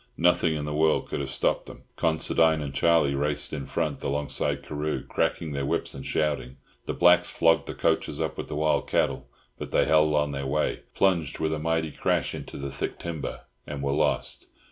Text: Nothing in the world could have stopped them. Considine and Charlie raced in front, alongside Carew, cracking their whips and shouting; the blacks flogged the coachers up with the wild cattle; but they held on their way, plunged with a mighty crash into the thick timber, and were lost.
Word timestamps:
Nothing 0.17 0.55
in 0.55 0.65
the 0.65 0.73
world 0.73 1.07
could 1.09 1.19
have 1.19 1.29
stopped 1.29 1.67
them. 1.67 1.83
Considine 1.95 2.59
and 2.59 2.73
Charlie 2.73 3.13
raced 3.13 3.53
in 3.53 3.67
front, 3.67 4.03
alongside 4.03 4.67
Carew, 4.67 5.05
cracking 5.05 5.51
their 5.51 5.63
whips 5.63 5.93
and 5.93 6.03
shouting; 6.03 6.57
the 6.87 6.93
blacks 6.95 7.29
flogged 7.29 7.67
the 7.67 7.75
coachers 7.75 8.19
up 8.19 8.35
with 8.35 8.47
the 8.47 8.55
wild 8.55 8.87
cattle; 8.87 9.27
but 9.59 9.69
they 9.69 9.85
held 9.85 10.15
on 10.15 10.31
their 10.31 10.47
way, 10.47 10.79
plunged 10.95 11.37
with 11.39 11.53
a 11.53 11.59
mighty 11.59 11.91
crash 11.91 12.33
into 12.33 12.57
the 12.57 12.71
thick 12.71 12.97
timber, 12.97 13.41
and 13.67 13.83
were 13.83 13.91
lost. 13.93 14.47